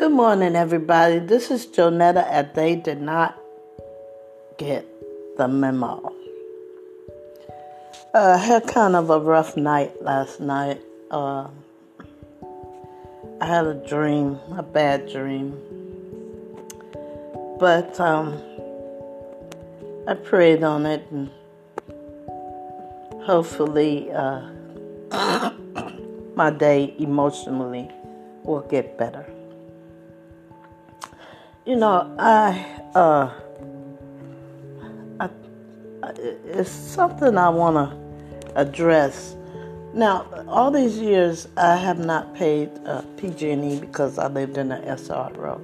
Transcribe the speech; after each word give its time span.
Good 0.00 0.12
morning, 0.12 0.56
everybody. 0.56 1.18
This 1.18 1.50
is 1.50 1.66
Jonetta 1.66 2.24
at 2.26 2.54
They 2.54 2.74
Did 2.74 3.02
Not 3.02 3.38
Get 4.56 4.86
the 5.36 5.46
Memo. 5.46 6.14
Uh, 8.14 8.32
I 8.32 8.38
had 8.38 8.66
kind 8.66 8.96
of 8.96 9.10
a 9.10 9.20
rough 9.20 9.58
night 9.58 10.00
last 10.00 10.40
night. 10.40 10.80
Uh, 11.10 11.48
I 13.42 13.46
had 13.46 13.66
a 13.66 13.74
dream, 13.74 14.38
a 14.56 14.62
bad 14.62 15.06
dream. 15.12 15.52
But 17.58 18.00
um, 18.00 18.40
I 20.08 20.14
prayed 20.14 20.62
on 20.62 20.86
it 20.86 21.06
and 21.10 21.28
hopefully 23.24 24.10
uh, 24.12 24.48
my 26.34 26.50
day 26.50 26.94
emotionally 26.98 27.90
will 28.44 28.62
get 28.62 28.96
better. 28.96 29.26
You 31.70 31.76
know, 31.76 32.12
I, 32.18 32.66
uh, 32.96 33.30
I, 35.20 35.30
it's 36.44 36.68
something 36.68 37.38
I 37.38 37.48
want 37.48 37.76
to 37.76 38.56
address. 38.56 39.36
Now, 39.94 40.26
all 40.48 40.72
these 40.72 40.98
years, 40.98 41.46
I 41.56 41.76
have 41.76 42.00
not 42.00 42.34
paid 42.34 42.70
uh, 42.86 43.02
PG&E 43.16 43.78
because 43.78 44.18
I 44.18 44.26
lived 44.26 44.58
in 44.58 44.72
an 44.72 44.82
SRO, 44.96 45.60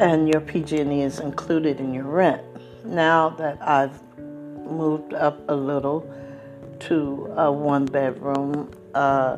and 0.00 0.26
your 0.26 0.40
PG&E 0.40 1.02
is 1.02 1.20
included 1.20 1.78
in 1.78 1.92
your 1.92 2.04
rent. 2.04 2.40
Now 2.86 3.28
that 3.36 3.58
I've 3.60 4.00
moved 4.16 5.12
up 5.12 5.38
a 5.50 5.54
little 5.54 6.00
to 6.88 7.30
a 7.36 7.52
one 7.52 7.84
bedroom, 7.84 8.72
uh, 8.94 9.36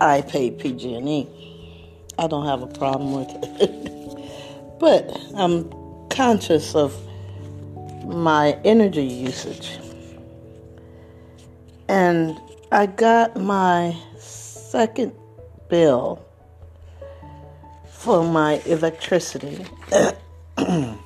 I 0.00 0.22
pay 0.22 0.50
PG&E. 0.50 1.49
I 2.20 2.26
don't 2.26 2.44
have 2.44 2.60
a 2.60 2.66
problem 2.66 3.14
with 3.14 3.30
it. 3.62 4.78
but 4.78 5.18
I'm 5.34 5.72
conscious 6.10 6.74
of 6.74 6.94
my 8.04 8.58
energy 8.62 9.04
usage. 9.04 9.78
And 11.88 12.38
I 12.70 12.84
got 12.84 13.36
my 13.36 13.96
second 14.18 15.14
bill 15.70 16.22
for 17.88 18.22
my 18.22 18.60
electricity. 18.66 19.64
and 20.58 20.98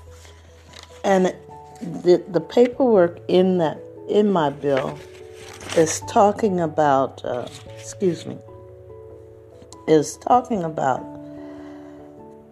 the, 1.81 2.25
the 2.29 2.41
paperwork 2.41 3.21
in 3.29 3.59
that 3.59 3.79
in 4.09 4.33
my 4.33 4.51
bill 4.51 4.99
is 5.77 6.01
talking 6.09 6.59
about 6.61 7.25
uh, 7.25 7.47
excuse 7.79 8.27
me 8.27 8.37
is 9.87 10.17
talking 10.19 10.65
about 10.65 11.05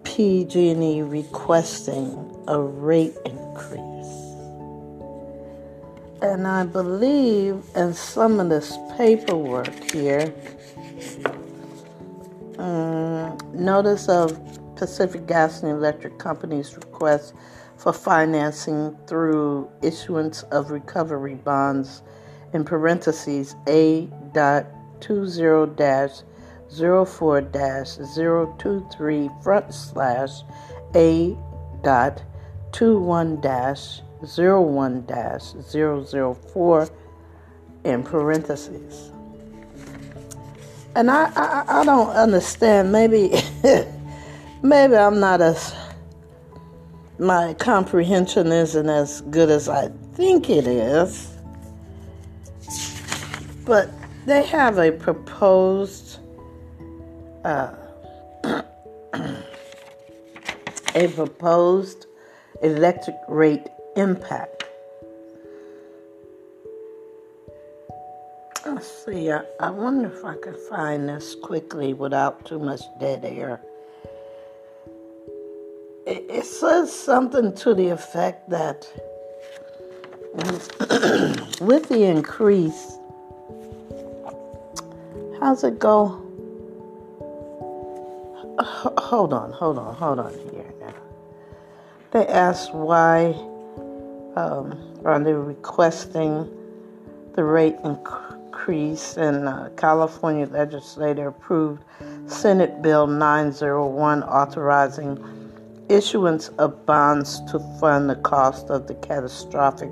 PG&E 0.04 1.02
requesting 1.02 2.36
a 2.48 2.60
rate 2.60 3.16
increase. 3.24 3.82
And 6.20 6.46
I 6.46 6.64
believe 6.64 7.64
in 7.74 7.94
some 7.94 8.38
of 8.38 8.48
this 8.48 8.76
paperwork 8.96 9.90
here, 9.90 10.32
um, 12.58 13.38
notice 13.52 14.08
of 14.08 14.38
Pacific 14.76 15.26
Gas 15.26 15.62
and 15.62 15.72
Electric 15.72 16.18
Company's 16.18 16.76
request 16.76 17.34
for 17.76 17.92
financing 17.92 18.96
through 19.06 19.68
issuance 19.82 20.42
of 20.44 20.70
recovery 20.70 21.34
bonds 21.34 22.02
in 22.52 22.64
parentheses 22.64 23.56
A 23.66 24.08
dot 26.78 27.08
20 27.08 27.50
dash 27.50 27.98
04-023 27.98 29.42
front 29.42 29.74
slash 29.74 30.42
A 30.94 31.36
dot 31.82 32.22
21 32.72 33.40
dash 33.40 34.00
01 34.22 35.06
dash 35.06 35.52
004 35.72 36.88
in 37.84 38.02
parentheses. 38.02 39.10
And 40.94 41.10
I, 41.10 41.30
I, 41.34 41.80
I 41.80 41.84
don't 41.84 42.10
understand. 42.10 42.92
Maybe 42.92 43.32
maybe 44.62 44.94
I'm 44.94 45.20
not 45.20 45.40
as 45.40 45.74
my 47.18 47.54
comprehension 47.54 48.48
isn't 48.48 48.88
as 48.88 49.20
good 49.22 49.48
as 49.48 49.68
I 49.68 49.88
think 50.14 50.50
it 50.50 50.66
is. 50.66 51.28
But 53.64 53.90
they 54.26 54.44
have 54.44 54.78
a 54.78 54.92
proposed 54.92 56.01
uh, 57.44 57.74
a 60.94 61.08
proposed 61.08 62.06
electric 62.62 63.16
rate 63.28 63.66
impact. 63.96 64.64
Let's 68.64 69.04
see, 69.04 69.30
I, 69.30 69.42
I 69.58 69.70
wonder 69.70 70.12
if 70.12 70.24
I 70.24 70.36
can 70.36 70.54
find 70.68 71.08
this 71.08 71.34
quickly 71.34 71.94
without 71.94 72.44
too 72.46 72.60
much 72.60 72.82
dead 73.00 73.24
air. 73.24 73.60
It, 76.06 76.26
it 76.28 76.44
says 76.44 76.92
something 76.92 77.54
to 77.56 77.74
the 77.74 77.88
effect 77.88 78.50
that 78.50 78.86
with 81.60 81.88
the 81.88 82.04
increase, 82.04 82.98
how's 85.40 85.64
it 85.64 85.78
go? 85.78 86.31
Hold 88.98 89.32
on, 89.32 89.52
hold 89.52 89.78
on, 89.78 89.94
hold 89.94 90.18
on 90.18 90.32
here 90.50 90.72
now. 90.80 90.94
They 92.10 92.26
asked 92.26 92.74
why 92.74 93.32
um, 94.36 94.78
are 95.04 95.18
they 95.20 95.32
requesting 95.32 96.48
the 97.34 97.44
rate 97.44 97.76
increase, 97.84 99.16
and 99.16 99.48
uh, 99.48 99.68
California 99.76 100.46
legislature 100.46 101.28
approved 101.28 101.82
Senate 102.26 102.82
Bill 102.82 103.06
901 103.06 104.22
authorizing 104.24 105.52
issuance 105.88 106.48
of 106.48 106.84
bonds 106.86 107.40
to 107.50 107.58
fund 107.80 108.10
the 108.10 108.16
cost 108.16 108.68
of 108.70 108.86
the 108.86 108.94
catastrophic 108.96 109.90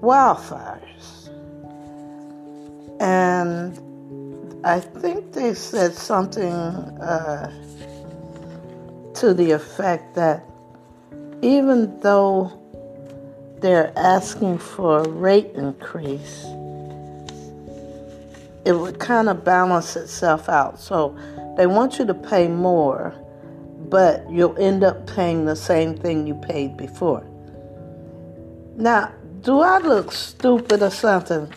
wildfires. 0.00 1.30
And 3.00 3.78
I 4.64 4.80
think 4.80 5.32
they 5.32 5.54
said 5.54 5.94
something. 5.94 6.52
Uh, 6.52 7.50
to 9.20 9.34
the 9.34 9.50
effect 9.50 10.14
that 10.14 10.42
even 11.42 12.00
though 12.00 12.50
they're 13.60 13.92
asking 13.94 14.56
for 14.56 15.00
a 15.00 15.08
rate 15.08 15.50
increase, 15.54 16.44
it 18.64 18.72
would 18.72 18.98
kind 18.98 19.28
of 19.28 19.44
balance 19.44 19.94
itself 19.94 20.48
out. 20.48 20.80
So 20.80 21.18
they 21.58 21.66
want 21.66 21.98
you 21.98 22.06
to 22.06 22.14
pay 22.14 22.48
more, 22.48 23.14
but 23.90 24.24
you'll 24.30 24.56
end 24.58 24.84
up 24.84 25.06
paying 25.06 25.44
the 25.44 25.56
same 25.56 25.98
thing 25.98 26.26
you 26.26 26.34
paid 26.34 26.78
before. 26.78 27.22
Now, 28.76 29.12
do 29.42 29.60
I 29.60 29.78
look 29.78 30.12
stupid 30.12 30.82
or 30.82 30.90
something? 30.90 31.52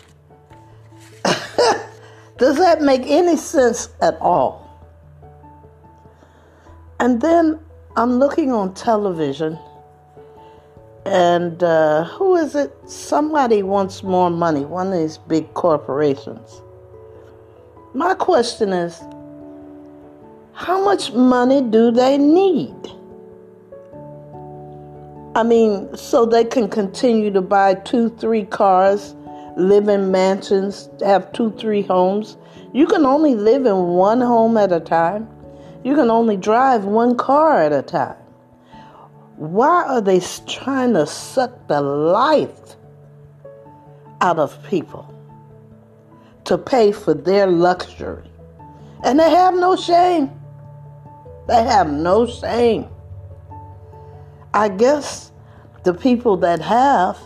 Does 2.36 2.58
that 2.58 2.82
make 2.82 3.02
any 3.06 3.38
sense 3.38 3.88
at 4.02 4.18
all? 4.20 4.63
And 7.04 7.20
then 7.20 7.60
I'm 7.96 8.18
looking 8.18 8.50
on 8.50 8.72
television, 8.72 9.58
and 11.04 11.62
uh, 11.62 12.04
who 12.04 12.34
is 12.34 12.54
it? 12.54 12.72
Somebody 12.86 13.62
wants 13.62 14.02
more 14.02 14.30
money, 14.30 14.64
one 14.64 14.86
of 14.86 14.98
these 14.98 15.18
big 15.18 15.52
corporations. 15.52 16.62
My 17.92 18.14
question 18.14 18.72
is 18.72 19.02
how 20.54 20.82
much 20.82 21.12
money 21.12 21.60
do 21.60 21.90
they 21.90 22.16
need? 22.16 22.74
I 25.34 25.42
mean, 25.42 25.94
so 25.94 26.24
they 26.24 26.44
can 26.44 26.70
continue 26.70 27.30
to 27.32 27.42
buy 27.42 27.74
two, 27.74 28.08
three 28.16 28.46
cars, 28.46 29.14
live 29.58 29.88
in 29.88 30.10
mansions, 30.10 30.88
have 31.04 31.30
two, 31.32 31.50
three 31.58 31.82
homes. 31.82 32.38
You 32.72 32.86
can 32.86 33.04
only 33.04 33.34
live 33.34 33.66
in 33.66 33.88
one 33.88 34.22
home 34.22 34.56
at 34.56 34.72
a 34.72 34.80
time. 34.80 35.28
You 35.84 35.94
can 35.94 36.10
only 36.10 36.38
drive 36.38 36.86
one 36.86 37.14
car 37.14 37.62
at 37.62 37.72
a 37.72 37.82
time. 37.82 38.16
Why 39.36 39.84
are 39.84 40.00
they 40.00 40.20
trying 40.46 40.94
to 40.94 41.06
suck 41.06 41.68
the 41.68 41.82
life 41.82 42.76
out 44.22 44.38
of 44.38 44.58
people 44.64 45.12
to 46.44 46.56
pay 46.56 46.90
for 46.90 47.12
their 47.12 47.46
luxury? 47.46 48.30
And 49.04 49.20
they 49.20 49.28
have 49.28 49.54
no 49.54 49.76
shame. 49.76 50.30
They 51.48 51.62
have 51.62 51.90
no 51.90 52.26
shame. 52.26 52.88
I 54.54 54.70
guess 54.70 55.32
the 55.82 55.92
people 55.92 56.38
that 56.38 56.62
have, 56.62 57.18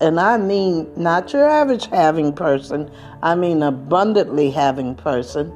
and 0.00 0.20
I 0.20 0.36
mean 0.36 0.90
not 0.96 1.32
your 1.32 1.48
average 1.48 1.86
having 1.86 2.34
person, 2.34 2.90
I 3.22 3.36
mean 3.36 3.62
abundantly 3.62 4.50
having 4.50 4.96
person, 4.96 5.50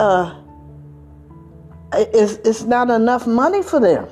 uh, 0.00 0.34
it's, 1.92 2.34
it's 2.48 2.62
not 2.62 2.90
enough 2.90 3.26
money 3.26 3.62
for 3.62 3.80
them. 3.80 4.08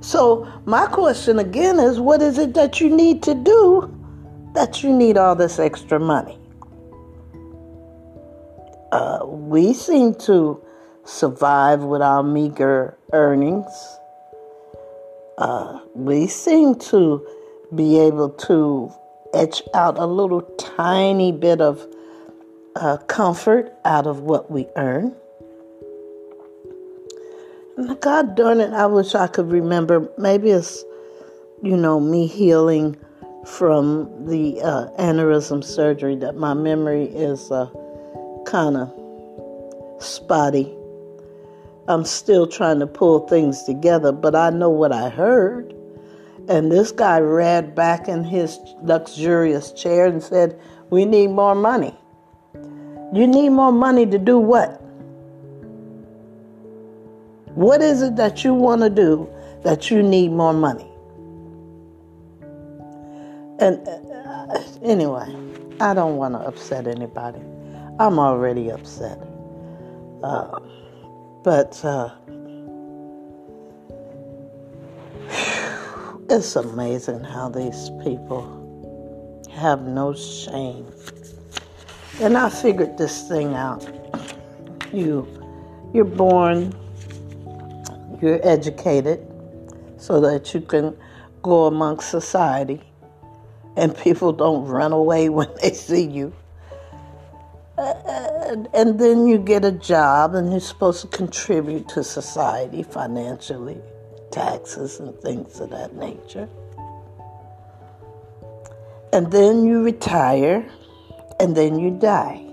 So, 0.00 0.50
my 0.66 0.86
question 0.86 1.38
again 1.38 1.78
is 1.78 2.00
what 2.00 2.22
is 2.22 2.36
it 2.38 2.54
that 2.54 2.80
you 2.80 2.94
need 2.94 3.22
to 3.22 3.34
do 3.34 3.88
that 4.54 4.82
you 4.82 4.92
need 4.92 5.16
all 5.16 5.36
this 5.36 5.60
extra 5.60 6.00
money? 6.00 6.38
Uh, 8.90 9.20
we 9.24 9.72
seem 9.72 10.14
to 10.16 10.60
survive 11.04 11.82
with 11.84 12.02
our 12.02 12.22
meager 12.22 12.98
earnings. 13.12 13.72
Uh, 15.38 15.80
we 15.94 16.26
seem 16.26 16.74
to 16.74 17.26
be 17.74 17.98
able 17.98 18.28
to 18.28 18.92
etch 19.34 19.62
out 19.72 19.98
a 19.98 20.06
little 20.06 20.42
tiny 20.58 21.32
bit 21.32 21.60
of 21.60 21.86
uh, 22.76 22.96
comfort 23.06 23.72
out 23.84 24.06
of 24.06 24.20
what 24.20 24.50
we 24.50 24.66
earn. 24.76 25.14
God 28.00 28.34
darn 28.34 28.60
it, 28.60 28.72
I 28.72 28.86
wish 28.86 29.14
I 29.14 29.26
could 29.26 29.50
remember. 29.50 30.08
Maybe 30.18 30.50
it's, 30.50 30.84
you 31.62 31.76
know, 31.76 32.00
me 32.00 32.26
healing 32.26 32.96
from 33.46 34.26
the 34.26 34.60
uh, 34.62 34.86
aneurysm 34.98 35.64
surgery 35.64 36.16
that 36.16 36.36
my 36.36 36.54
memory 36.54 37.04
is 37.04 37.50
uh, 37.50 37.70
kind 38.46 38.76
of 38.76 38.92
spotty. 40.02 40.72
I'm 41.88 42.04
still 42.04 42.46
trying 42.46 42.78
to 42.80 42.86
pull 42.86 43.26
things 43.26 43.64
together, 43.64 44.12
but 44.12 44.34
I 44.34 44.50
know 44.50 44.70
what 44.70 44.92
I 44.92 45.08
heard. 45.08 45.74
And 46.48 46.70
this 46.70 46.92
guy 46.92 47.18
read 47.18 47.74
back 47.74 48.08
in 48.08 48.24
his 48.24 48.58
luxurious 48.82 49.72
chair 49.72 50.06
and 50.06 50.22
said, 50.22 50.58
We 50.90 51.04
need 51.04 51.28
more 51.28 51.54
money. 51.54 51.96
You 53.12 53.26
need 53.26 53.50
more 53.50 53.72
money 53.72 54.06
to 54.06 54.18
do 54.18 54.38
what? 54.38 54.81
What 57.54 57.82
is 57.82 58.02
it 58.02 58.16
that 58.16 58.44
you 58.44 58.54
want 58.54 58.82
to 58.82 58.90
do 58.90 59.28
that 59.62 59.90
you 59.90 60.02
need 60.02 60.32
more 60.32 60.52
money? 60.52 60.88
And 63.58 63.86
uh, 63.86 64.62
anyway, 64.82 65.34
I 65.80 65.94
don't 65.94 66.16
want 66.16 66.34
to 66.34 66.40
upset 66.40 66.86
anybody. 66.86 67.40
I'm 67.98 68.18
already 68.18 68.70
upset. 68.70 69.18
Uh, 70.22 70.58
but 71.44 71.84
uh, 71.84 72.10
it's 76.30 76.56
amazing 76.56 77.22
how 77.22 77.48
these 77.48 77.90
people 78.02 78.58
have 79.52 79.82
no 79.82 80.14
shame. 80.14 80.86
And 82.20 82.36
I 82.36 82.48
figured 82.48 82.96
this 82.96 83.28
thing 83.28 83.54
out. 83.54 83.86
You, 84.92 85.26
you're 85.92 86.04
born, 86.04 86.74
you're 88.22 88.40
educated, 88.46 89.26
so 89.98 90.20
that 90.20 90.54
you 90.54 90.60
can 90.60 90.96
go 91.42 91.66
amongst 91.66 92.10
society, 92.10 92.80
and 93.76 93.96
people 93.96 94.32
don't 94.32 94.64
run 94.64 94.92
away 94.92 95.28
when 95.38 95.48
they 95.60 95.72
see 95.72 96.06
you 96.06 96.32
and, 98.52 98.68
and 98.74 98.98
then 98.98 99.26
you 99.26 99.38
get 99.38 99.64
a 99.64 99.72
job 99.72 100.34
and 100.34 100.50
you're 100.50 100.60
supposed 100.60 101.00
to 101.00 101.06
contribute 101.08 101.88
to 101.88 102.04
society 102.04 102.82
financially, 102.82 103.80
taxes 104.30 105.00
and 105.00 105.18
things 105.20 105.58
of 105.58 105.70
that 105.70 105.94
nature. 105.96 106.48
And 109.12 109.32
then 109.32 109.64
you 109.64 109.82
retire 109.82 110.68
and 111.40 111.56
then 111.56 111.78
you 111.78 111.90
die. 111.90 112.44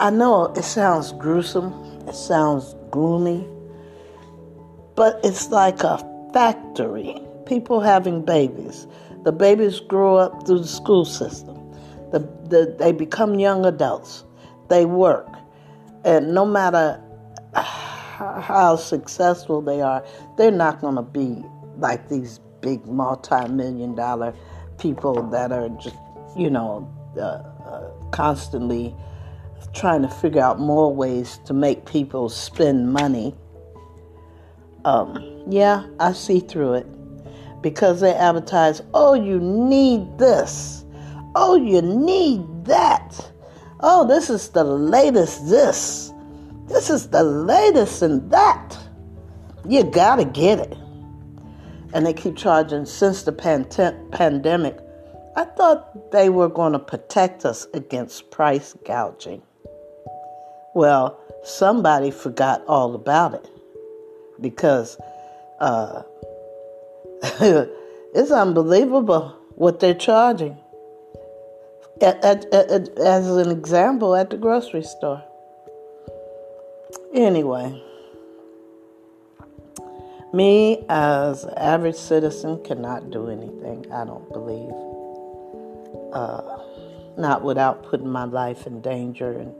I 0.00 0.10
know 0.10 0.52
it 0.56 0.64
sounds 0.64 1.12
gruesome, 1.12 1.72
sounds 2.14 2.74
gloomy, 2.90 3.46
but 4.94 5.20
it's 5.24 5.50
like 5.50 5.82
a 5.82 5.98
factory. 6.32 7.20
People 7.46 7.80
having 7.80 8.24
babies. 8.24 8.86
The 9.24 9.32
babies 9.32 9.80
grow 9.80 10.16
up 10.16 10.46
through 10.46 10.60
the 10.60 10.68
school 10.68 11.04
system. 11.04 11.56
The, 12.12 12.20
the, 12.48 12.74
they 12.78 12.92
become 12.92 13.38
young 13.38 13.64
adults. 13.66 14.24
They 14.68 14.84
work. 14.84 15.28
And 16.04 16.34
no 16.34 16.44
matter 16.44 17.02
how 17.54 18.76
successful 18.76 19.60
they 19.62 19.80
are, 19.80 20.04
they're 20.36 20.50
not 20.50 20.80
going 20.80 20.96
to 20.96 21.02
be 21.02 21.42
like 21.78 22.08
these 22.08 22.40
big 22.60 22.86
multi 22.86 23.48
million 23.48 23.94
dollar 23.94 24.34
people 24.78 25.22
that 25.30 25.52
are 25.52 25.68
just, 25.70 25.96
you 26.36 26.50
know, 26.50 26.88
uh, 27.16 27.20
uh, 27.20 27.90
constantly 28.10 28.94
trying 29.72 30.02
to 30.02 30.08
figure 30.08 30.42
out 30.42 30.60
more 30.60 30.94
ways 30.94 31.38
to 31.46 31.54
make 31.54 31.86
people 31.86 32.28
spend 32.28 32.92
money. 32.92 33.34
Um, 34.84 35.44
yeah, 35.48 35.86
I 35.98 36.12
see 36.12 36.40
through 36.40 36.74
it 36.74 36.86
because 37.62 38.00
they 38.00 38.12
advertise, 38.14 38.82
oh, 38.92 39.14
you 39.14 39.40
need 39.40 40.18
this. 40.18 40.84
Oh, 41.34 41.56
you 41.56 41.80
need 41.82 42.42
that. 42.66 43.32
Oh, 43.80 44.06
this 44.06 44.30
is 44.30 44.50
the 44.50 44.64
latest 44.64 45.48
this. 45.48 46.12
This 46.66 46.90
is 46.90 47.08
the 47.08 47.22
latest 47.22 48.02
in 48.02 48.28
that. 48.28 48.78
You 49.66 49.84
gotta 49.84 50.24
get 50.24 50.58
it. 50.58 50.76
And 51.92 52.04
they 52.04 52.12
keep 52.12 52.36
charging 52.36 52.84
since 52.86 53.22
the 53.22 53.32
pand- 53.32 53.70
pandemic. 54.12 54.78
I 55.36 55.44
thought 55.44 56.12
they 56.12 56.28
were 56.28 56.48
going 56.48 56.72
to 56.74 56.78
protect 56.78 57.44
us 57.44 57.66
against 57.74 58.30
price 58.30 58.74
gouging. 58.84 59.42
Well, 60.74 61.20
somebody 61.44 62.10
forgot 62.10 62.64
all 62.66 62.94
about 62.94 63.34
it 63.34 63.48
because 64.40 64.98
uh, 65.60 66.02
it's 67.22 68.30
unbelievable 68.30 69.36
what 69.54 69.80
they're 69.80 69.94
charging. 69.94 70.58
At, 72.02 72.24
at, 72.24 72.52
at, 72.52 72.98
as 72.98 73.28
an 73.28 73.50
example, 73.50 74.16
at 74.16 74.30
the 74.30 74.36
grocery 74.36 74.82
store. 74.82 75.22
Anyway, 77.14 77.80
me 80.32 80.84
as 80.88 81.44
an 81.44 81.54
average 81.56 81.94
citizen 81.94 82.60
cannot 82.64 83.12
do 83.12 83.28
anything, 83.28 83.86
I 83.92 84.04
don't 84.04 84.28
believe. 84.32 84.72
Uh, 86.12 86.58
not 87.16 87.44
without 87.44 87.84
putting 87.84 88.08
my 88.08 88.24
life 88.24 88.66
in 88.66 88.80
danger. 88.80 89.30
And 89.38 89.54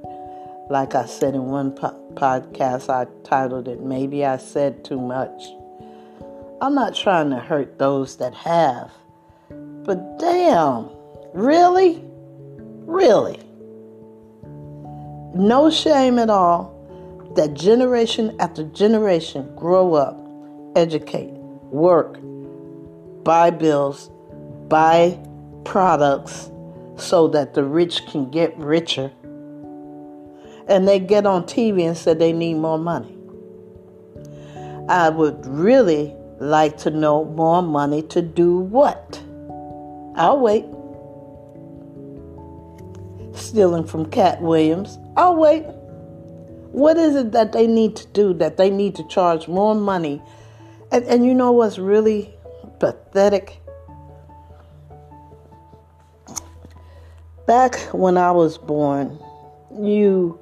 like 0.71 0.95
I 0.95 1.07
said 1.07 1.35
in 1.35 1.47
one 1.47 1.73
po- 1.73 2.01
podcast, 2.15 2.89
I 2.89 3.07
titled 3.25 3.69
it, 3.69 3.81
Maybe 3.81 4.25
I 4.25 4.37
Said 4.37 4.85
Too 4.85 5.01
Much. 5.01 5.43
I'm 6.61 6.75
not 6.75 6.95
trying 6.95 7.31
to 7.31 7.39
hurt 7.39 7.79
those 7.79 8.17
that 8.17 8.35
have. 8.35 8.91
But 9.51 10.19
damn, 10.19 10.89
really? 11.35 12.03
Really? 12.87 13.39
No 15.35 15.69
shame 15.71 16.19
at 16.19 16.31
all 16.31 16.73
that 17.35 17.55
generation 17.55 18.37
after 18.39 18.65
generation 18.65 19.55
grow 19.57 19.95
up, 19.95 20.17
educate, 20.77 21.33
work, 21.71 22.19
buy 23.25 23.51
bills, 23.51 24.11
buy 24.69 25.19
products 25.65 26.51
so 26.97 27.29
that 27.29 27.55
the 27.55 27.65
rich 27.65 28.07
can 28.07 28.31
get 28.31 28.57
richer. 28.57 29.11
And 30.69 30.89
they 30.89 30.99
get 30.99 31.27
on 31.27 31.45
TV 31.45 31.87
and 31.87 31.97
say 31.97 32.15
they 32.15 32.33
need 32.33 32.55
more 32.55 32.79
money. 32.79 33.17
I 34.89 35.09
would 35.09 35.47
really 35.47 36.15
like 36.39 36.77
to 36.79 36.91
know 36.91 37.25
more 37.25 37.63
money 37.63 38.03
to 38.03 38.23
do 38.23 38.59
what? 38.59 39.21
I'll 40.17 40.41
wait. 40.41 40.65
Stealing 43.35 43.85
from 43.85 44.11
Katt 44.11 44.41
Williams. 44.43 44.99
I'll 45.17 45.37
wait. 45.37 45.65
What 46.73 46.97
is 46.97 47.15
it 47.15 47.33
that 47.33 47.53
they 47.53 47.67
need 47.67 47.97
to 47.97 48.07
do 48.09 48.35
that 48.35 48.57
they 48.57 48.71
need 48.71 48.95
to 48.97 49.07
charge 49.09 49.49
more 49.49 49.75
money? 49.75 50.23
And, 50.91 51.05
and 51.05 51.25
you 51.25 51.35
know 51.35 51.53
what's 51.53 51.79
really 51.79 52.35
pathetic? 52.79 53.61
Back 57.47 57.77
when 57.93 58.17
I 58.17 58.31
was 58.31 58.59
born, 58.59 59.19
you 59.81 60.39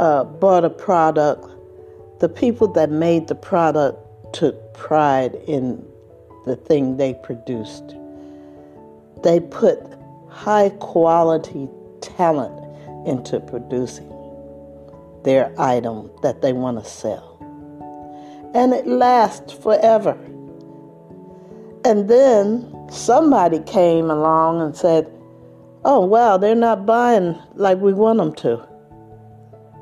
uh, 0.00 0.24
bought 0.24 0.64
a 0.64 0.70
product. 0.70 1.46
The 2.20 2.28
people 2.28 2.66
that 2.72 2.90
made 2.90 3.28
the 3.28 3.34
product 3.34 3.98
took 4.34 4.74
pride 4.74 5.34
in 5.46 5.84
the 6.46 6.56
thing 6.56 6.96
they 6.96 7.14
produced. 7.22 7.94
They 9.22 9.40
put 9.40 9.78
high 10.30 10.70
quality 10.80 11.68
talent 12.00 12.58
into 13.06 13.40
producing 13.40 14.08
their 15.24 15.52
item 15.60 16.10
that 16.22 16.40
they 16.40 16.54
want 16.54 16.82
to 16.82 16.90
sell. 16.90 17.36
And 18.54 18.72
it 18.72 18.86
lasts 18.86 19.52
forever. 19.52 20.18
And 21.84 22.08
then 22.08 22.88
somebody 22.90 23.60
came 23.60 24.10
along 24.10 24.62
and 24.62 24.74
said, 24.74 25.12
Oh, 25.84 26.04
wow, 26.04 26.36
they're 26.38 26.54
not 26.54 26.86
buying 26.86 27.38
like 27.54 27.78
we 27.78 27.92
want 27.92 28.18
them 28.18 28.34
to. 28.36 28.69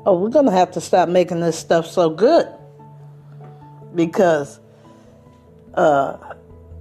Oh, 0.05 0.17
we're 0.17 0.29
going 0.29 0.45
to 0.45 0.51
have 0.51 0.71
to 0.71 0.81
stop 0.81 1.09
making 1.09 1.39
this 1.39 1.57
stuff 1.57 1.85
so 1.85 2.09
good. 2.09 2.47
Because 3.95 4.59
uh, 5.73 6.17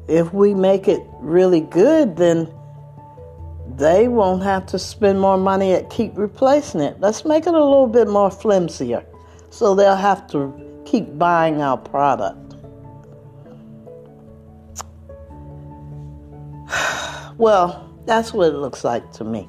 if 0.08 0.32
we 0.32 0.54
make 0.54 0.88
it 0.88 1.02
really 1.20 1.60
good, 1.60 2.16
then 2.16 2.52
they 3.76 4.08
won't 4.08 4.42
have 4.42 4.66
to 4.66 4.78
spend 4.78 5.20
more 5.20 5.36
money 5.36 5.72
at 5.72 5.90
keep 5.90 6.16
replacing 6.16 6.80
it. 6.80 6.98
Let's 7.00 7.24
make 7.24 7.46
it 7.46 7.54
a 7.54 7.64
little 7.64 7.86
bit 7.86 8.08
more 8.08 8.30
flimsier 8.30 9.04
so 9.50 9.74
they'll 9.74 9.96
have 9.96 10.26
to 10.28 10.82
keep 10.84 11.18
buying 11.18 11.62
our 11.62 11.76
product. 11.76 12.54
Well, 17.38 17.88
that's 18.04 18.32
what 18.32 18.48
it 18.48 18.56
looks 18.56 18.82
like 18.82 19.12
to 19.12 19.22
me. 19.22 19.48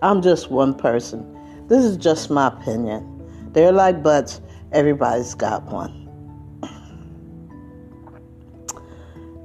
I'm 0.00 0.22
just 0.22 0.48
one 0.48 0.74
person. 0.74 1.35
This 1.68 1.84
is 1.84 1.96
just 1.96 2.30
my 2.30 2.48
opinion. 2.48 3.50
They're 3.52 3.72
like 3.72 4.02
butts, 4.02 4.40
everybody's 4.72 5.34
got 5.34 5.64
one. 5.64 6.02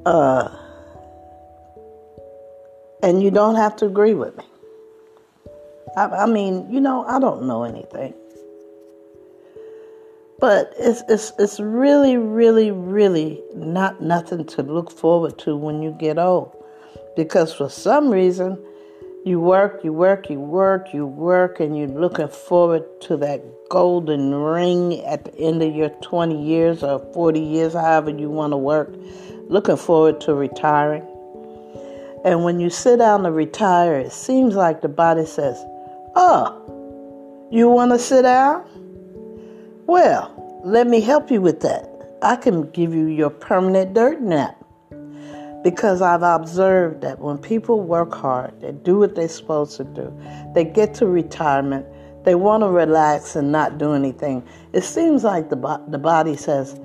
Uh, 0.04 0.50
and 3.04 3.22
you 3.22 3.30
don't 3.30 3.56
have 3.56 3.76
to 3.76 3.86
agree 3.86 4.16
with 4.16 4.36
me. 4.36 4.44
I, 5.96 6.06
I 6.06 6.26
mean, 6.26 6.72
you 6.72 6.80
know, 6.80 7.06
I 7.06 7.20
don't 7.20 7.44
know 7.44 7.64
anything. 7.64 8.16
But 10.40 10.74
it's, 10.78 11.04
it's, 11.08 11.32
it's 11.38 11.60
really, 11.60 12.18
really, 12.18 12.72
really 12.72 13.44
not 13.54 14.02
nothing 14.02 14.44
to 14.46 14.64
look 14.64 14.90
forward 14.90 15.38
to 15.40 15.56
when 15.56 15.84
you 15.84 15.92
get 16.00 16.18
old. 16.18 16.56
Because 17.16 17.54
for 17.54 17.70
some 17.70 18.10
reason, 18.10 18.58
you 19.24 19.40
work, 19.40 19.84
you 19.84 19.94
work, 19.94 20.30
you 20.32 20.40
work, 20.40 20.94
you 20.94 21.06
work, 21.06 21.60
and 21.60 21.78
you're 21.78 21.88
looking 21.88 22.28
forward 22.28 22.84
to 23.02 23.18
that 23.18 23.44
golden 23.70 24.34
ring 24.34 25.00
at 25.06 25.26
the 25.26 25.36
end 25.38 25.62
of 25.62 25.76
your 25.76 25.90
20 25.90 26.44
years 26.44 26.84
or 26.84 27.00
40 27.14 27.40
years, 27.40 27.74
however 27.74 28.10
you 28.10 28.30
want 28.30 28.52
to 28.52 28.58
work, 28.58 28.96
looking 29.48 29.78
forward 29.78 30.20
to 30.22 30.34
retiring. 30.34 31.06
And 32.26 32.44
when 32.44 32.60
you 32.60 32.72
sit 32.72 32.98
down 32.98 33.24
to 33.24 33.32
retire, 33.32 34.00
it 34.00 34.12
seems 34.12 34.56
like 34.56 34.82
the 34.82 34.90
body 34.90 35.26
says, 35.26 35.58
Oh, 36.16 37.48
you 37.52 37.70
want 37.70 37.92
to 37.92 38.00
sit 38.00 38.24
down? 38.24 38.66
Well, 39.86 40.62
let 40.64 40.88
me 40.88 41.00
help 41.00 41.30
you 41.30 41.42
with 41.42 41.62
that. 41.62 41.88
I 42.24 42.36
can 42.36 42.70
give 42.72 42.94
you 42.94 43.06
your 43.06 43.30
permanent 43.30 43.94
dirt 43.94 44.22
nap 44.22 44.61
because 45.64 46.02
I've 46.02 46.24
observed 46.24 47.02
that 47.02 47.20
when 47.20 47.38
people 47.38 47.82
work 47.82 48.14
hard, 48.14 48.60
they 48.62 48.72
do 48.72 49.00
what 49.00 49.16
they're 49.16 49.28
supposed 49.28 49.78
to 49.78 49.84
do, 49.84 50.14
they 50.54 50.64
get 50.66 50.94
to 50.96 51.06
retirement, 51.08 51.86
they 52.24 52.36
want 52.36 52.62
to 52.64 52.68
relax 52.70 53.36
and 53.36 53.52
not 53.52 53.78
do 53.78 53.94
anything. 53.94 54.44
It 54.74 54.84
seems 54.84 55.24
like 55.24 55.50
the, 55.50 55.82
the 55.88 55.98
body 55.98 56.36
says, 56.36 56.80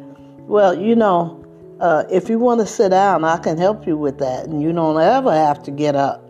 Well, 0.47 0.75
you 0.75 0.97
know, 0.97 1.45
uh, 1.80 2.04
if 2.11 2.28
you 2.28 2.38
want 2.38 2.61
to 2.61 2.66
sit 2.66 2.90
down, 2.90 3.25
I 3.25 3.38
can 3.38 3.59
help 3.59 3.87
you 3.87 3.97
with 3.97 4.18
that, 4.18 4.47
and 4.47 4.62
you 4.62 4.73
don't 4.73 5.00
ever 5.00 5.33
have 5.33 5.62
to 5.64 5.71
get 5.71 5.95
up. 5.95 6.23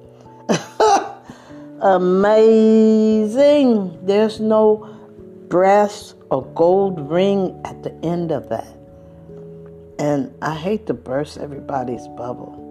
Amazing. 1.81 3.27
There's 4.05 4.41
no 4.41 4.93
brass 5.49 6.15
or 6.31 6.45
gold 6.55 7.11
ring 7.11 7.61
at 7.65 7.83
the 7.83 7.95
end 8.05 8.33
of 8.33 8.49
that. 8.49 8.67
And 9.99 10.35
I 10.43 10.55
hate 10.55 10.87
to 10.87 10.95
burst 10.95 11.39
everybody's 11.39 12.07
bubble. 12.09 12.63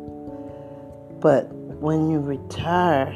But 1.22 1.52
when 1.54 2.10
you 2.10 2.20
retire, 2.20 3.16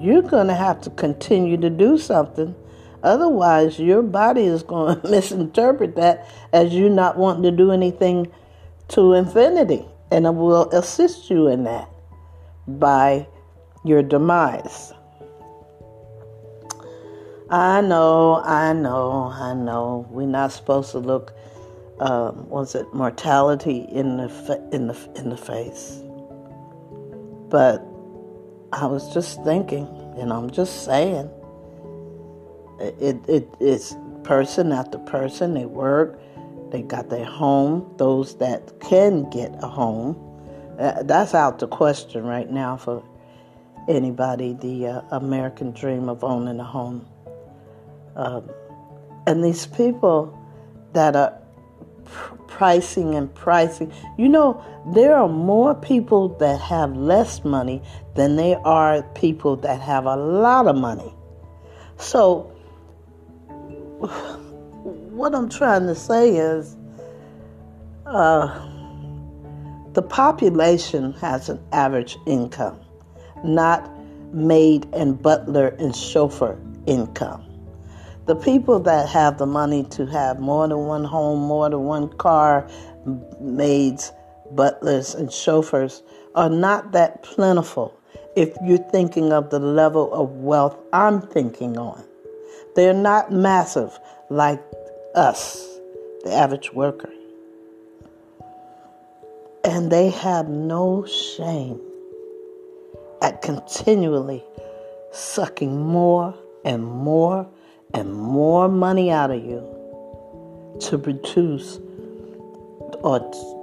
you're 0.00 0.22
going 0.22 0.48
to 0.48 0.54
have 0.54 0.80
to 0.82 0.90
continue 0.90 1.56
to 1.58 1.70
do 1.70 1.98
something. 1.98 2.54
Otherwise, 3.02 3.78
your 3.78 4.02
body 4.02 4.44
is 4.44 4.62
going 4.62 5.00
to 5.02 5.08
misinterpret 5.08 5.96
that 5.96 6.28
as 6.52 6.72
you 6.72 6.88
not 6.88 7.16
wanting 7.16 7.44
to 7.44 7.50
do 7.50 7.70
anything 7.70 8.30
to 8.88 9.12
infinity. 9.12 9.84
And 10.10 10.26
it 10.26 10.34
will 10.34 10.68
assist 10.70 11.30
you 11.30 11.48
in 11.48 11.64
that 11.64 11.88
by 12.66 13.26
your 13.84 14.02
demise. 14.02 14.92
I 17.48 17.80
know, 17.80 18.42
I 18.44 18.72
know, 18.72 19.30
I 19.32 19.54
know. 19.54 20.06
We're 20.10 20.26
not 20.26 20.50
supposed 20.50 20.90
to 20.90 20.98
look 20.98 21.32
um, 22.00 22.48
was 22.48 22.74
it 22.74 22.92
mortality 22.92 23.86
in 23.90 24.18
the 24.18 24.68
in 24.72 24.86
the 24.86 25.12
in 25.16 25.30
the 25.30 25.36
face. 25.36 26.02
But 27.48 27.78
I 28.72 28.86
was 28.86 29.12
just 29.14 29.42
thinking, 29.44 29.86
and 30.18 30.32
I'm 30.32 30.50
just 30.50 30.84
saying, 30.84 31.30
it 32.80 33.16
it 33.28 33.48
it's 33.60 33.94
person 34.24 34.72
after 34.72 34.98
person. 34.98 35.54
They 35.54 35.64
work, 35.64 36.20
they 36.70 36.82
got 36.82 37.08
their 37.08 37.24
home. 37.24 37.94
Those 37.96 38.36
that 38.38 38.78
can 38.80 39.30
get 39.30 39.54
a 39.62 39.68
home, 39.68 40.16
uh, 40.78 41.02
that's 41.02 41.34
out 41.34 41.60
the 41.60 41.68
question 41.68 42.24
right 42.24 42.50
now 42.50 42.76
for 42.76 43.02
anybody. 43.88 44.52
The 44.52 44.86
uh, 44.86 45.00
American 45.12 45.72
dream 45.72 46.10
of 46.10 46.24
owning 46.24 46.60
a 46.60 46.64
home, 46.64 47.06
um, 48.16 48.50
and 49.26 49.42
these 49.42 49.66
people 49.66 50.38
that 50.92 51.16
are 51.16 51.38
pricing 52.48 53.14
and 53.14 53.32
pricing. 53.34 53.92
You 54.16 54.28
know, 54.28 54.64
there 54.94 55.14
are 55.16 55.28
more 55.28 55.74
people 55.74 56.28
that 56.38 56.60
have 56.60 56.96
less 56.96 57.44
money 57.44 57.82
than 58.14 58.36
there 58.36 58.58
are 58.66 59.02
people 59.14 59.56
that 59.56 59.80
have 59.80 60.06
a 60.06 60.16
lot 60.16 60.66
of 60.66 60.76
money. 60.76 61.14
So, 61.98 62.42
what 65.10 65.34
I'm 65.34 65.48
trying 65.48 65.86
to 65.86 65.94
say 65.94 66.36
is 66.36 66.76
uh, 68.06 68.46
the 69.92 70.02
population 70.02 71.12
has 71.14 71.48
an 71.48 71.62
average 71.72 72.16
income, 72.26 72.78
not 73.44 73.90
maid 74.32 74.86
and 74.92 75.20
butler 75.20 75.68
and 75.78 75.94
chauffeur 75.94 76.58
income 76.86 77.45
the 78.26 78.34
people 78.34 78.80
that 78.80 79.08
have 79.08 79.38
the 79.38 79.46
money 79.46 79.84
to 79.84 80.04
have 80.06 80.40
more 80.40 80.66
than 80.66 80.78
one 80.78 81.04
home, 81.04 81.40
more 81.40 81.70
than 81.70 81.84
one 81.84 82.08
car, 82.18 82.68
maids, 83.40 84.12
butlers, 84.50 85.14
and 85.14 85.32
chauffeurs 85.32 86.02
are 86.34 86.50
not 86.50 86.92
that 86.92 87.22
plentiful 87.22 87.98
if 88.34 88.54
you're 88.64 88.78
thinking 88.78 89.32
of 89.32 89.50
the 89.50 89.60
level 89.60 90.12
of 90.12 90.30
wealth 90.30 90.76
I'm 90.92 91.22
thinking 91.22 91.78
on. 91.78 92.04
They're 92.74 92.92
not 92.92 93.32
massive 93.32 93.98
like 94.28 94.62
us, 95.14 95.78
the 96.24 96.32
average 96.32 96.72
worker. 96.72 97.10
And 99.64 99.90
they 99.90 100.10
have 100.10 100.48
no 100.48 101.06
shame 101.06 101.80
at 103.22 103.40
continually 103.40 104.44
sucking 105.12 105.80
more 105.80 106.34
and 106.64 106.84
more 106.84 107.48
and 107.94 108.12
more 108.12 108.68
money 108.68 109.10
out 109.10 109.30
of 109.30 109.42
you 109.44 109.62
to 110.80 110.98
produce 110.98 111.78
or 113.02 113.20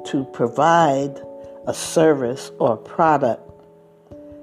to 0.08 0.26
provide 0.34 1.22
a 1.68 1.74
service 1.74 2.52
or 2.60 2.74
a 2.74 2.78
product 2.78 3.42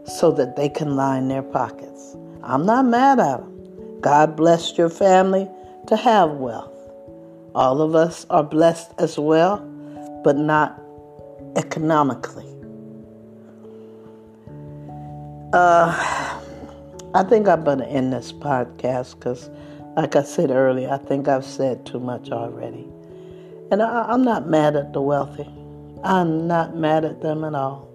so 0.07 0.31
that 0.33 0.57
they 0.57 0.69
can 0.69 0.97
line 0.97 1.29
their 1.29 1.43
pockets. 1.43 2.17
I'm 2.43 2.65
not 2.65 2.87
mad 2.87 3.21
at 3.21 3.39
them. 3.39 4.01
God 4.01 4.37
blessed 4.37 4.79
your 4.79 4.89
family 4.89 5.49
to 5.87 5.97
have 5.97 6.31
wealth. 6.33 6.73
All 7.55 7.83
of 7.83 7.95
us 7.95 8.27
are 8.31 8.43
blessed 8.43 8.93
as 8.99 9.19
well, 9.19 9.59
but 10.25 10.37
not 10.37 10.81
economically. 11.57 12.47
Uh, 15.53 16.41
I 17.13 17.25
think 17.25 17.49
I'm 17.49 17.65
going 17.65 17.79
to 17.79 17.87
end 17.87 18.13
this 18.13 18.33
podcast 18.33 19.19
because 19.19 19.51
like 19.97 20.17
I 20.17 20.23
said 20.23 20.51
earlier, 20.51 20.91
I 20.91 20.99
think 20.99 21.29
I've 21.29 21.45
said 21.45 21.85
too 21.85 22.01
much 22.01 22.31
already. 22.31 22.87
And 23.71 23.83
I, 23.83 24.13
am 24.13 24.23
not 24.23 24.49
mad 24.49 24.77
at 24.77 24.93
the 24.93 25.01
wealthy. 25.01 25.49
I'm 26.03 26.47
not 26.47 26.77
mad 26.77 27.05
at 27.05 27.21
them 27.21 27.45
at 27.45 27.55
all. 27.55 27.89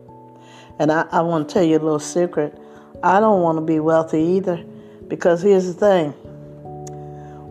And 0.80 0.92
I, 0.92 1.08
I 1.12 1.22
want 1.22 1.48
to 1.48 1.54
tell 1.54 1.64
you 1.64 1.78
a 1.78 1.80
little 1.80 2.00
secret. 2.00 2.58
I 3.04 3.20
don't 3.20 3.42
want 3.42 3.58
to 3.58 3.62
be 3.62 3.80
wealthy 3.80 4.22
either 4.22 4.64
because 5.08 5.42
here's 5.42 5.68
the 5.68 5.74
thing 5.74 6.12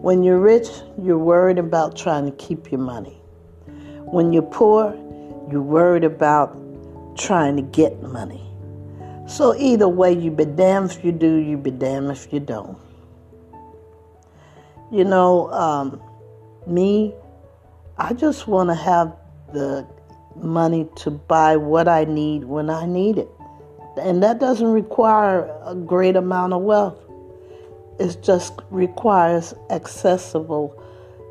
when 0.03 0.23
you're 0.23 0.39
rich, 0.39 0.69
you're 1.03 1.19
worried 1.19 1.59
about 1.59 1.97
trying 1.97 2.27
to 2.27 2.33
keep 2.33 2.71
your 2.71 2.81
money. 2.81 3.19
When 4.05 4.33
you're 4.33 4.43
poor, 4.43 4.93
you're 5.51 5.63
worried 5.63 6.05
about 6.05 6.55
trying 7.17 7.57
to 7.57 7.63
get 7.63 8.03
money. 8.03 8.43
So 9.27 9.55
either 9.57 9.89
way, 9.89 10.13
you 10.13 10.31
be 10.31 10.45
damned 10.45 10.91
if 10.91 11.05
you 11.05 11.13
do, 11.13 11.37
you 11.37 11.57
be 11.57 11.71
damned 11.71 12.11
if 12.11 12.31
you 12.33 12.41
don't. 12.41 12.77
You 14.91 15.05
know, 15.05 15.51
um, 15.51 16.01
me, 16.67 17.15
I 17.99 18.13
just 18.13 18.47
want 18.47 18.71
to 18.71 18.75
have 18.75 19.17
the 19.53 19.87
money 20.37 20.89
to 20.97 21.11
buy 21.11 21.57
what 21.57 21.89
I 21.89 22.05
need 22.05 22.45
when 22.45 22.71
I 22.71 22.87
need 22.87 23.19
it. 23.19 23.29
And 24.01 24.23
that 24.23 24.41
doesn't 24.41 24.73
require 24.73 25.53
a 25.65 25.75
great 25.75 26.17
amount 26.17 26.53
of 26.53 26.63
wealth. 26.63 26.99
It 28.01 28.23
just 28.23 28.61
requires 28.71 29.55
accessible 29.71 30.81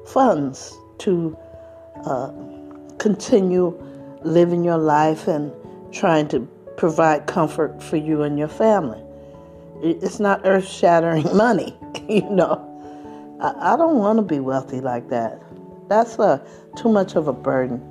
funds 0.08 0.74
to 1.00 1.38
uh, 2.06 2.32
continue 2.98 3.78
living 4.24 4.64
your 4.64 4.78
life 4.78 5.28
and 5.28 5.52
trying 5.92 6.28
to 6.30 6.48
provide 6.78 7.28
comfort 7.28 7.84
for 7.84 7.98
you 7.98 8.24
and 8.24 8.40
your 8.40 8.48
family. 8.48 9.02
It's 9.82 10.20
not 10.20 10.42
earth 10.46 10.68
shattering 10.68 11.24
money, 11.36 11.78
you 12.08 12.30
know. 12.30 12.70
I, 13.44 13.74
I 13.74 13.78
don't 13.78 13.98
want 13.98 14.18
to 14.18 14.24
be 14.24 14.40
wealthy 14.40 14.82
like 14.82 15.10
that. 15.10 15.42
That's 15.90 16.18
a, 16.18 16.44
too 16.78 16.90
much 16.90 17.16
of 17.16 17.28
a 17.28 17.34
burden. 17.34 17.82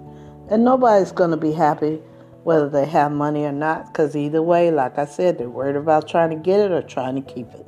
And 0.51 0.65
nobody's 0.65 1.13
going 1.13 1.31
to 1.31 1.37
be 1.37 1.53
happy 1.53 2.03
whether 2.43 2.69
they 2.69 2.87
have 2.87 3.13
money 3.13 3.45
or 3.45 3.53
not, 3.53 3.87
because 3.87 4.17
either 4.17 4.43
way, 4.43 4.71
like 4.73 4.99
I 4.99 5.05
said, 5.05 5.39
they're 5.39 5.49
worried 5.49 5.77
about 5.77 6.09
trying 6.09 6.31
to 6.31 6.37
get 6.37 6.59
it 6.59 6.73
or 6.73 6.83
trying 6.83 7.15
to 7.15 7.23
keep 7.23 7.49
it. 7.53 7.67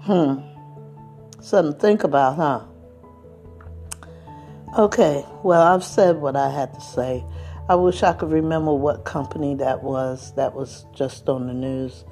Hmm. 0.00 0.40
Something 1.40 1.74
to 1.74 1.78
think 1.78 2.02
about, 2.02 2.36
huh? 2.36 2.64
Okay, 4.76 5.24
well, 5.44 5.62
I've 5.62 5.84
said 5.84 6.16
what 6.16 6.34
I 6.34 6.50
had 6.50 6.74
to 6.74 6.80
say. 6.80 7.24
I 7.68 7.76
wish 7.76 8.02
I 8.02 8.12
could 8.12 8.30
remember 8.30 8.74
what 8.74 9.04
company 9.04 9.54
that 9.56 9.82
was 9.82 10.32
that 10.34 10.54
was 10.54 10.86
just 10.92 11.28
on 11.28 11.46
the 11.46 11.54
news. 11.54 12.04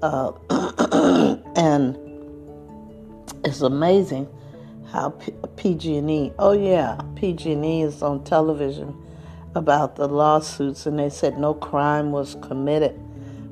Uh, 0.00 0.32
and 1.56 2.07
it's 3.48 3.62
amazing 3.62 4.28
how 4.92 5.10
PG&E, 5.56 6.32
oh 6.38 6.52
yeah, 6.52 7.00
PG&E 7.16 7.82
is 7.82 8.02
on 8.02 8.22
television 8.24 8.94
about 9.54 9.96
the 9.96 10.06
lawsuits 10.06 10.86
and 10.86 10.98
they 10.98 11.08
said 11.08 11.38
no 11.38 11.54
crime 11.54 12.12
was 12.12 12.36
committed 12.42 12.92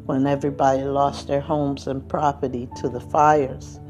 when 0.05 0.27
everybody 0.27 0.83
lost 0.83 1.29
their 1.29 1.41
homes 1.41 1.87
and 1.87 2.07
property 2.09 2.69
to 2.77 2.89
the 2.89 3.01
fires. 3.01 3.81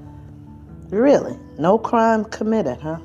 Really? 0.88 1.38
No 1.58 1.78
crime 1.78 2.24
committed, 2.24 2.78
huh? 2.80 3.00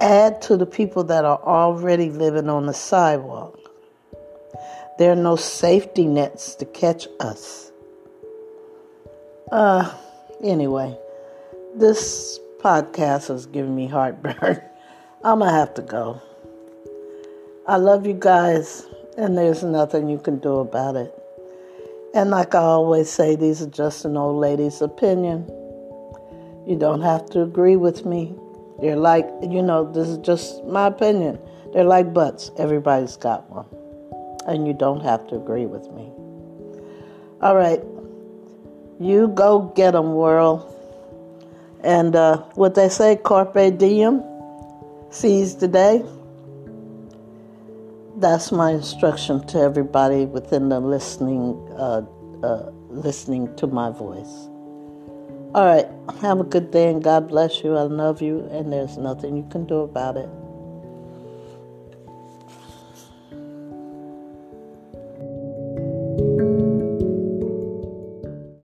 Add 0.00 0.40
to 0.42 0.56
the 0.56 0.66
people 0.66 1.04
that 1.04 1.24
are 1.24 1.42
already 1.42 2.10
living 2.10 2.48
on 2.48 2.66
the 2.66 2.72
sidewalk. 2.72 3.58
There 4.98 5.12
are 5.12 5.16
no 5.16 5.34
safety 5.36 6.06
nets 6.06 6.54
to 6.56 6.64
catch 6.64 7.08
us. 7.18 7.72
Uh, 9.50 9.92
anyway, 10.42 10.96
this 11.74 12.40
podcast 12.58 13.34
is 13.34 13.46
giving 13.46 13.74
me 13.74 13.86
heartburn. 13.86 14.60
I'm 15.22 15.38
going 15.38 15.50
to 15.50 15.56
have 15.56 15.74
to 15.74 15.82
go. 15.82 16.20
I 17.66 17.76
love 17.76 18.06
you 18.06 18.14
guys, 18.14 18.86
and 19.16 19.36
there's 19.36 19.62
nothing 19.62 20.08
you 20.08 20.18
can 20.18 20.38
do 20.38 20.56
about 20.56 20.96
it. 20.96 21.14
And 22.14 22.30
like 22.30 22.54
I 22.54 22.60
always 22.60 23.08
say, 23.08 23.36
these 23.36 23.62
are 23.62 23.70
just 23.70 24.04
an 24.04 24.16
old 24.16 24.40
lady's 24.40 24.82
opinion. 24.82 25.46
You 26.66 26.76
don't 26.78 27.02
have 27.02 27.26
to 27.30 27.42
agree 27.42 27.76
with 27.76 28.04
me. 28.04 28.34
They're 28.80 28.96
like, 28.96 29.28
you 29.42 29.62
know, 29.62 29.90
this 29.92 30.08
is 30.08 30.18
just 30.18 30.64
my 30.64 30.88
opinion. 30.88 31.38
They're 31.72 31.84
like 31.84 32.12
butts. 32.12 32.50
Everybody's 32.58 33.16
got 33.16 33.48
one. 33.50 33.66
And 34.46 34.66
you 34.66 34.72
don't 34.72 35.00
have 35.00 35.26
to 35.28 35.36
agree 35.36 35.66
with 35.66 35.88
me. 35.92 36.10
All 37.40 37.54
right. 37.54 37.80
You 38.98 39.28
go 39.28 39.72
get 39.76 39.92
them, 39.92 40.14
world. 40.14 40.69
And 41.82 42.14
uh, 42.14 42.38
what 42.54 42.74
they 42.74 42.88
say, 42.88 43.16
carpe 43.16 43.78
diem, 43.78 44.22
seize 45.10 45.56
the 45.56 45.68
day. 45.68 46.04
That's 48.16 48.52
my 48.52 48.72
instruction 48.72 49.46
to 49.48 49.58
everybody 49.58 50.26
within 50.26 50.68
the 50.68 50.80
listening, 50.80 51.54
uh, 51.76 52.02
uh, 52.42 52.70
listening 52.88 53.54
to 53.56 53.66
my 53.66 53.90
voice. 53.90 54.48
All 55.54 55.64
right. 55.64 55.86
Have 56.20 56.40
a 56.40 56.44
good 56.44 56.70
day 56.70 56.90
and 56.90 57.02
God 57.02 57.28
bless 57.28 57.64
you. 57.64 57.76
I 57.76 57.82
love 57.82 58.22
you, 58.22 58.46
and 58.52 58.72
there's 58.72 58.96
nothing 58.98 59.36
you 59.36 59.46
can 59.50 59.64
do 59.66 59.80
about 59.80 60.16
it. 60.16 60.28